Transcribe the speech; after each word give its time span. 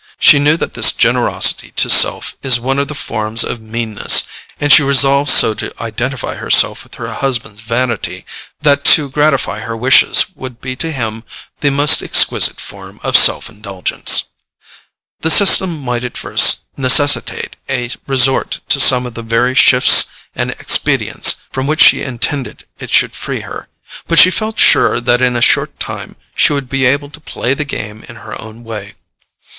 She 0.17 0.39
knew 0.39 0.57
that 0.57 0.73
this 0.73 0.93
generosity 0.93 1.69
to 1.75 1.87
self 1.87 2.35
is 2.41 2.59
one 2.59 2.79
of 2.79 2.87
the 2.87 2.95
forms 2.95 3.43
of 3.43 3.61
meanness, 3.61 4.23
and 4.59 4.73
she 4.73 4.81
resolved 4.81 5.29
so 5.29 5.53
to 5.53 5.71
identify 5.79 6.33
herself 6.33 6.83
with 6.83 6.95
her 6.95 7.13
husband's 7.13 7.59
vanity 7.59 8.25
that 8.63 8.83
to 8.97 9.11
gratify 9.11 9.59
her 9.59 9.77
wishes 9.77 10.25
would 10.33 10.59
be 10.59 10.75
to 10.77 10.91
him 10.91 11.23
the 11.59 11.69
most 11.69 12.01
exquisite 12.01 12.59
form 12.59 12.99
of 13.03 13.15
self 13.15 13.47
indulgence. 13.47 14.23
The 15.19 15.29
system 15.29 15.79
might 15.79 16.03
at 16.03 16.17
first 16.17 16.61
necessitate 16.75 17.55
a 17.69 17.91
resort 18.07 18.59
to 18.69 18.79
some 18.79 19.05
of 19.05 19.13
the 19.13 19.21
very 19.21 19.53
shifts 19.53 20.05
and 20.33 20.49
expedients 20.49 21.41
from 21.51 21.67
which 21.67 21.83
she 21.83 22.01
intended 22.01 22.65
it 22.79 22.89
should 22.89 23.13
free 23.13 23.41
her; 23.41 23.67
but 24.07 24.17
she 24.17 24.31
felt 24.31 24.57
sure 24.59 24.99
that 24.99 25.21
in 25.21 25.35
a 25.35 25.41
short 25.43 25.79
time 25.79 26.15
she 26.33 26.53
would 26.53 26.69
be 26.69 26.87
able 26.87 27.11
to 27.11 27.19
play 27.19 27.53
the 27.53 27.63
game 27.65 28.03
in 28.09 28.15
her 28.15 28.33
own 28.41 28.63
way. 28.63 28.95